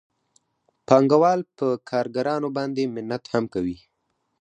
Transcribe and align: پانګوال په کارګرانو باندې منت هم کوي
پانګوال 0.87 1.39
په 1.57 1.67
کارګرانو 1.89 2.49
باندې 2.57 2.83
منت 2.93 3.23
هم 3.33 3.43
کوي 3.53 3.77